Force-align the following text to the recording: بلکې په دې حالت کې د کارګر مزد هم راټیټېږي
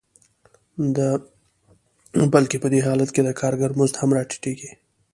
بلکې 2.33 2.57
په 2.63 2.67
دې 2.73 2.79
حالت 2.87 3.09
کې 3.15 3.21
د 3.23 3.29
کارګر 3.39 3.71
مزد 3.79 3.95
هم 4.01 4.09
راټیټېږي 4.17 4.71